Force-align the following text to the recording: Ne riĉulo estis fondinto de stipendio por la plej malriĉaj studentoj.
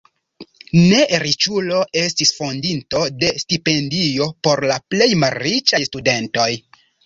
Ne 0.77 1.01
riĉulo 1.23 1.81
estis 2.05 2.33
fondinto 2.39 3.03
de 3.25 3.31
stipendio 3.45 4.29
por 4.49 4.65
la 4.73 4.81
plej 4.95 5.11
malriĉaj 5.27 5.85
studentoj. 5.93 6.53